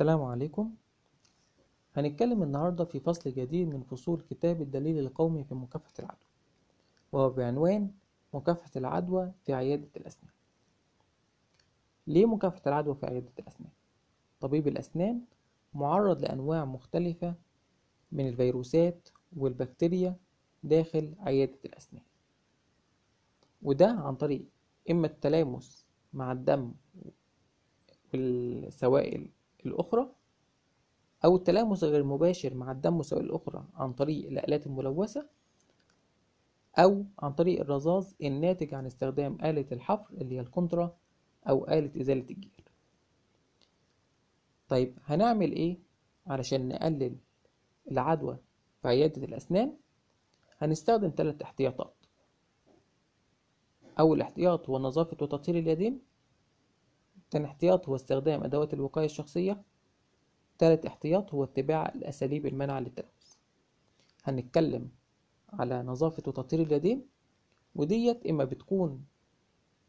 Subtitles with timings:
[0.00, 0.74] السلام عليكم.
[1.96, 6.28] هنتكلم النهاردة في فصل جديد من فصول كتاب الدليل القومي في مكافحة العدوى
[7.12, 7.90] وهو بعنوان
[8.34, 10.32] مكافحة العدوى في عيادة الأسنان.
[12.06, 13.70] ليه مكافحة العدوى في عيادة الأسنان؟
[14.40, 15.20] طبيب الأسنان
[15.74, 17.34] معرض لأنواع مختلفة
[18.12, 20.16] من الفيروسات والبكتيريا
[20.62, 22.04] داخل عيادة الأسنان.
[23.62, 24.44] وده عن طريق
[24.90, 26.72] إما التلامس مع الدم
[28.14, 29.28] والسوائل
[29.66, 30.12] الأخرى
[31.24, 35.28] أو التلامس غير المباشر مع الدم والسوائل الأخرى عن طريق الآلات الملوثة
[36.78, 40.96] أو عن طريق الرذاذ الناتج عن استخدام آلة الحفر اللي هي الكونترا
[41.48, 42.64] أو آلة إزالة الجير.
[44.68, 45.78] طيب هنعمل إيه؟
[46.26, 47.16] علشان نقلل
[47.90, 48.38] العدوى
[48.82, 49.76] في عيادة الأسنان
[50.58, 51.94] هنستخدم ثلاث احتياطات.
[53.98, 56.00] أول احتياط هو نظافة وتطهير اليدين
[57.30, 59.62] تاني احتياط هو استخدام أدوات الوقاية الشخصية.
[60.58, 63.34] تالت احتياط هو اتباع الأساليب المنع للتلوث.
[64.24, 64.90] هنتكلم
[65.52, 67.06] على نظافة وتطهير اليدين
[67.74, 69.04] وديت إما بتكون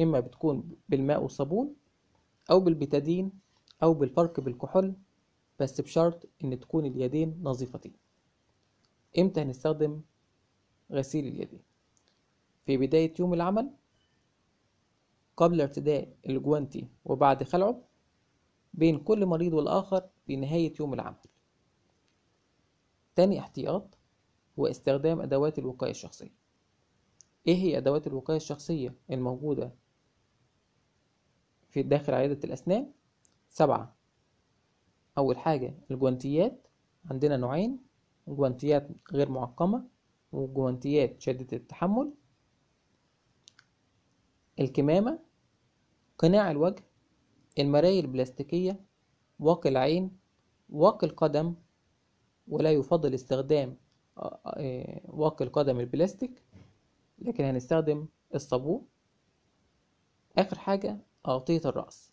[0.00, 1.74] إما بتكون بالماء والصابون
[2.50, 3.32] أو بالبتادين
[3.82, 4.94] أو بالفرك بالكحول
[5.60, 7.92] بس بشرط إن تكون اليدين نظيفتين.
[9.18, 10.00] إمتى هنستخدم
[10.92, 11.62] غسيل اليدين؟
[12.66, 13.70] في بداية يوم العمل
[15.36, 17.82] قبل ارتداء الجوانتي وبعد خلعه
[18.74, 21.16] بين كل مريض والآخر في نهاية يوم العمل.
[23.16, 23.98] تاني احتياط
[24.58, 26.34] هو استخدام أدوات الوقاية الشخصية.
[27.46, 29.74] إيه هي أدوات الوقاية الشخصية الموجودة
[31.70, 32.92] في داخل عيادة الأسنان؟
[33.48, 33.96] سبعة.
[35.18, 36.66] أول حاجة الجوانتيات.
[37.10, 37.78] عندنا نوعين
[38.28, 39.88] جوانتيات غير معقمة
[40.32, 42.14] وجوانتيات شديدة التحمل.
[44.60, 45.18] الكمامة
[46.18, 46.84] قناع الوجه
[47.58, 48.80] المراية البلاستيكية
[49.38, 50.16] واقي العين
[50.68, 51.54] واقي القدم
[52.48, 53.76] ولا يفضل استخدام
[55.04, 56.42] واقي القدم البلاستيك
[57.18, 58.86] لكن هنستخدم الصابون.
[60.38, 60.98] آخر حاجة
[61.28, 62.12] أغطية الرأس.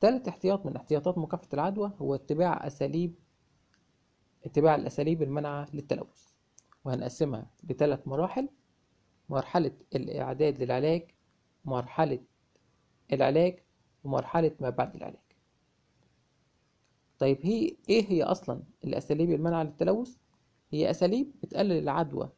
[0.00, 3.14] تالت احتياط من احتياطات مكافحة العدوى هو اتباع أساليب
[4.44, 6.28] اتباع الأساليب المنعة للتلوث
[6.84, 8.48] وهنقسمها لثلاث مراحل.
[9.28, 11.10] مرحلة الإعداد للعلاج
[11.64, 12.20] مرحلة
[13.12, 13.58] العلاج
[14.04, 15.22] ومرحلة ما بعد العلاج
[17.18, 20.16] طيب هي إيه هي أصلا الأساليب المنعة للتلوث؟
[20.72, 22.30] هي أساليب بتقلل العدوى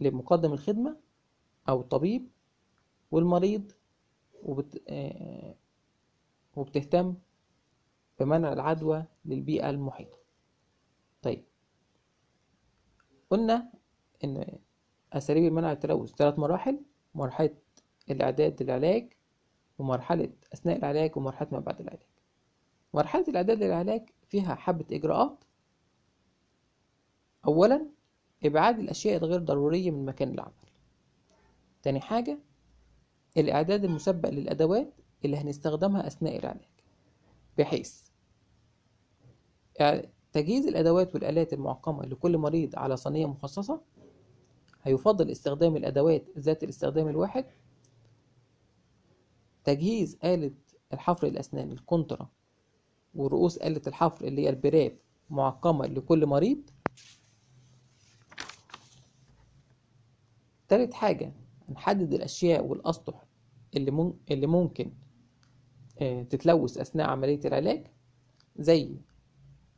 [0.00, 0.96] لمقدم الخدمة
[1.68, 2.28] أو الطبيب
[3.10, 3.72] والمريض
[4.42, 4.82] وبت...
[4.88, 5.54] آه...
[6.56, 7.14] وبتهتم
[8.20, 10.18] بمنع العدوى للبيئة المحيطة
[11.22, 11.44] طيب
[13.30, 13.72] قلنا
[14.24, 14.58] إن
[15.12, 16.80] أساليب المنع للتلوث ثلاث مراحل
[17.14, 17.54] مرحلة
[18.10, 19.12] الإعداد للعلاج
[19.78, 22.06] ومرحلة أثناء العلاج ومرحلة ما بعد العلاج.
[22.94, 25.44] مرحلة الإعداد للعلاج فيها حبة إجراءات.
[27.46, 27.86] أولا
[28.44, 30.52] إبعاد الأشياء الغير ضرورية من مكان العمل.
[31.82, 32.38] تاني حاجة
[33.36, 34.92] الإعداد المسبق للأدوات
[35.24, 36.68] اللي هنستخدمها أثناء العلاج.
[37.58, 38.02] بحيث
[40.32, 43.80] تجهيز الأدوات والآلات المعقمة لكل مريض على صينية مخصصة
[44.82, 47.44] هيفضل استخدام الأدوات ذات الاستخدام الواحد
[49.64, 50.52] تجهيز آلة
[50.92, 52.28] الحفر الأسنان الكونترا
[53.14, 54.98] ورؤوس آلة الحفر اللي هي البراب
[55.30, 56.58] معقمة لكل مريض
[60.68, 61.32] تالت حاجة
[61.68, 63.24] هنحدد الأشياء والأسطح.
[64.30, 64.92] اللي ممكن
[66.00, 67.86] آه تتلوث أثناء عملية العلاج
[68.56, 68.96] زي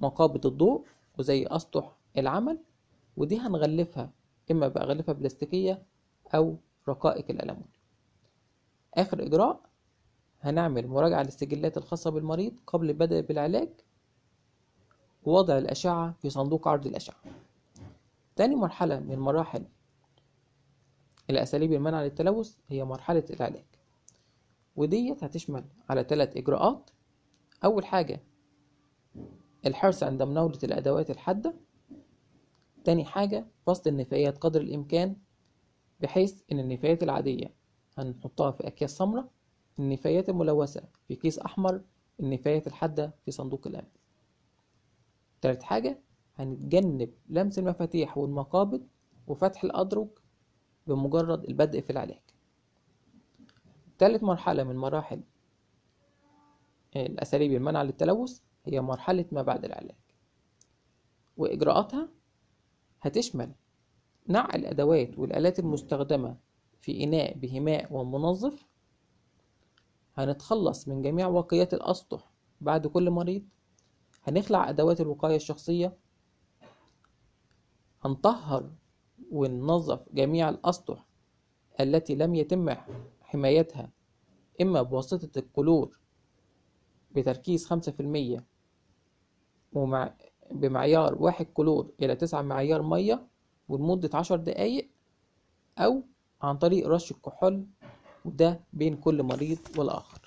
[0.00, 0.84] مقابض الضوء
[1.18, 2.58] وزي أسطح العمل
[3.16, 4.12] ودي هنغلفها
[4.50, 5.82] إما بأغلفة بلاستيكية
[6.34, 6.56] أو
[6.88, 7.68] رقائق الألمون.
[8.94, 9.60] آخر إجراء
[10.40, 13.68] هنعمل مراجعة للسجلات الخاصة بالمريض قبل البدء بالعلاج
[15.24, 17.16] ووضع الأشعة في صندوق عرض الأشعة.
[18.36, 19.64] تاني مرحلة من مراحل
[21.30, 23.64] الأساليب المنع للتلوث هي مرحلة العلاج.
[24.76, 26.90] وديت هتشمل على ثلاث إجراءات.
[27.64, 28.20] أول حاجة
[29.66, 31.54] الحرص عند مناولة الأدوات الحادة.
[32.84, 35.16] تاني حاجة فصل النفايات قدر الإمكان
[36.00, 37.54] بحيث إن النفايات العادية
[37.98, 39.28] هنحطها في أكياس سمراء
[39.78, 41.80] النفايات الملوثة في كيس أحمر
[42.20, 43.90] النفايات الحادة في صندوق الأمان
[45.40, 46.00] تالت حاجة
[46.36, 48.86] هنتجنب لمس المفاتيح والمقابض
[49.26, 50.08] وفتح الأدرج
[50.86, 52.20] بمجرد البدء في العلاج.
[53.98, 55.20] تالت مرحلة من مراحل
[56.96, 59.96] الأساليب المنع للتلوث هي مرحلة ما بعد العلاج.
[61.36, 62.08] وإجراءاتها
[63.04, 63.52] هتشمل
[64.28, 66.36] نقع الأدوات والآلات المستخدمة
[66.80, 68.66] في إناء به ماء ومنظف.
[70.14, 72.30] هنتخلص من جميع واقيات الأسطح
[72.60, 73.42] بعد كل مريض.
[74.24, 75.96] هنخلع أدوات الوقاية الشخصية.
[78.04, 78.70] هنطهر
[79.30, 81.06] وننظف جميع الأسطح
[81.80, 82.74] التي لم يتم
[83.22, 83.90] حمايتها
[84.60, 85.98] إما بواسطة الكلور
[87.14, 88.44] بتركيز خمسة في المية
[89.72, 90.14] ومع
[90.50, 93.26] بمعيار واحد كلور إلى تسعة معيار مية
[93.68, 94.88] ولمدة عشر دقايق
[95.78, 96.02] أو
[96.42, 97.66] عن طريق رش الكحول
[98.24, 100.20] وده بين كل مريض والآخر.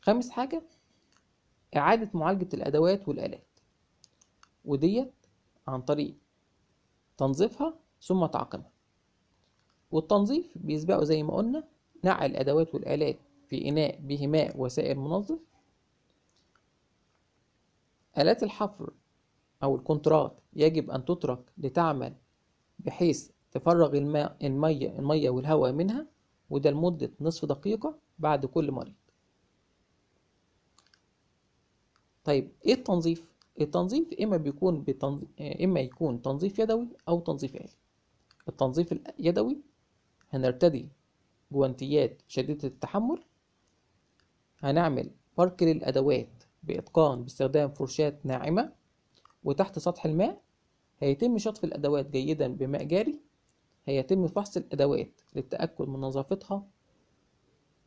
[0.00, 0.62] خامس حاجة
[1.76, 3.46] إعادة معالجة الأدوات والآلات
[4.64, 5.12] وديت
[5.68, 6.14] عن طريق
[7.16, 8.70] تنظيفها ثم تعقيمها
[9.90, 11.64] والتنظيف بيسبقه زي ما قلنا
[12.04, 13.18] نقع الأدوات والآلات
[13.48, 15.38] في إناء به ماء وسائل منظف.
[18.18, 18.92] آلات الحفر
[19.62, 22.14] أو الكونترات يجب أن تترك لتعمل
[22.78, 26.06] بحيث تفرغ الماء المية المية والهواء منها
[26.50, 28.94] وده لمدة نصف دقيقة بعد كل مريض.
[32.24, 33.28] طيب إيه التنظيف؟
[33.60, 37.68] التنظيف إما بيكون بتنظيف إما يكون تنظيف يدوي أو تنظيف آلي.
[38.48, 39.58] التنظيف اليدوي
[40.30, 40.88] هنرتدي
[41.52, 43.22] جوانتيات شديدة التحمل
[44.60, 48.72] هنعمل فرك للأدوات بإتقان باستخدام فرشاة ناعمة
[49.44, 50.42] وتحت سطح الماء.
[51.00, 53.20] هيتم شطف الأدوات جيدا بماء جاري.
[53.86, 56.66] هيتم فحص الأدوات للتأكد من نظافتها.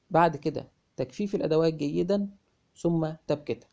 [0.10, 2.30] بعد كده تجفيف الأدوات جيدا
[2.76, 3.70] ثم تبكيتها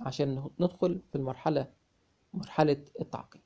[0.00, 1.70] عشان ندخل في المرحلة
[2.34, 3.42] مرحلة التعقيم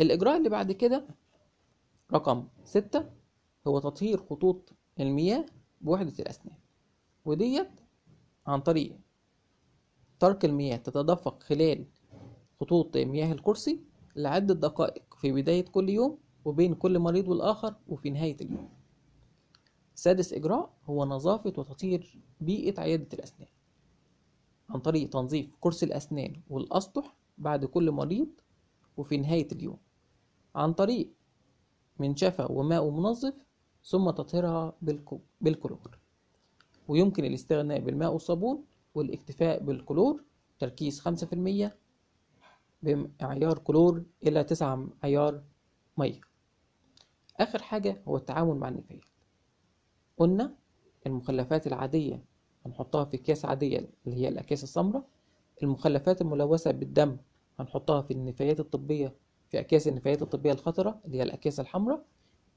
[0.00, 1.06] الإجراء اللي بعد كده
[2.12, 3.10] رقم ستة
[3.66, 5.46] هو تطهير خطوط المياه
[5.80, 6.56] بوحدة الأسنان
[7.24, 7.70] وديت
[8.46, 8.98] عن طريق
[10.20, 11.86] ترك المياه تتدفق خلال
[12.60, 13.80] خطوط مياه الكرسي
[14.16, 18.68] لعدة دقائق في بداية كل يوم وبين كل مريض والآخر وفي نهاية اليوم.
[19.94, 23.48] سادس إجراء هو نظافة وتطهير بيئة عيادة الأسنان
[24.68, 28.28] عن طريق تنظيف كرسي الأسنان والأسطح بعد كل مريض
[28.96, 29.78] وفي نهاية اليوم.
[30.54, 31.12] عن طريق
[31.98, 33.34] منشفة وماء منظف
[33.84, 34.72] ثم تطهيرها
[35.40, 35.98] بالكلور.
[36.88, 40.22] ويمكن الاستغناء بالماء والصابون والاكتفاء بالكلور
[40.58, 41.76] تركيز خمسة في المية
[42.82, 45.42] بمعيار كلور إلى تسعة معيار
[45.98, 46.20] مية.
[47.40, 49.02] آخر حاجة هو التعامل مع النفايات.
[50.18, 50.54] قلنا
[51.06, 52.24] المخلفات العادية
[52.66, 55.04] هنحطها في أكياس عادية اللي هي الأكياس السمراء.
[55.62, 57.16] المخلفات الملوثة بالدم
[57.60, 59.14] هنحطها في النفايات الطبية
[59.50, 62.04] في أكياس النفايات الطبية الخطرة اللي هي الأكياس الحمراء.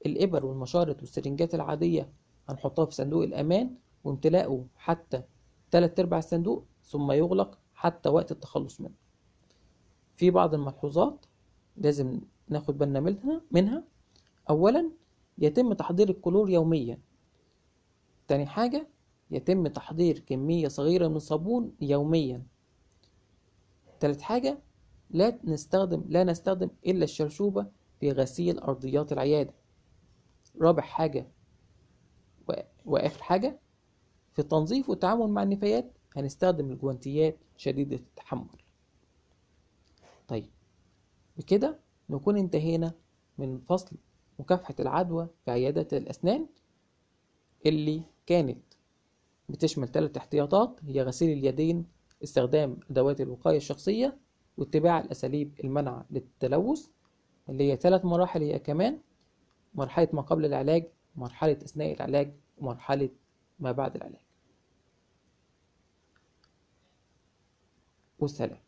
[0.06, 2.12] الإبر والمشارط والسرنجات العادية
[2.48, 3.74] هنحطها في صندوق الأمان
[4.04, 5.22] وامتلاءه حتى
[5.70, 8.94] تلات أرباع الصندوق ثم يغلق حتى وقت التخلص منه.
[10.16, 11.26] في بعض الملحوظات
[11.76, 13.84] لازم ناخد بالنا منها منها
[14.50, 14.90] أولا
[15.38, 16.98] يتم تحضير الكلور يوميا.
[18.28, 18.88] تاني حاجة
[19.30, 22.42] يتم تحضير كمية صغيرة من الصابون يوميا.
[24.00, 24.58] تالت حاجة
[25.10, 27.66] لا نستخدم لا نستخدم إلا الشرشوبة
[28.00, 29.54] في غسيل أرضيات العيادة.
[30.60, 31.26] رابع حاجة.
[32.86, 33.58] وآخر حاجة
[34.32, 38.46] في التنظيف والتعامل مع النفايات هنستخدم الجوانتيات شديدة التحمل
[40.28, 40.50] طيب
[41.36, 41.78] بكده
[42.10, 42.92] نكون انتهينا
[43.38, 43.96] من فصل
[44.38, 46.46] مكافحة العدوى في عيادة الأسنان
[47.66, 48.62] اللي كانت
[49.48, 51.86] بتشمل ثلاث احتياطات هي غسيل اليدين
[52.24, 54.18] استخدام أدوات الوقاية الشخصية
[54.58, 56.88] واتباع الأساليب المنع للتلوث
[57.48, 58.98] اللي هي ثلاث مراحل هي كمان
[59.74, 63.10] مرحلة ما قبل العلاج مرحلة أثناء العلاج ومرحلة
[63.58, 64.24] ما بعد العلاج.
[68.18, 68.63] والسلام.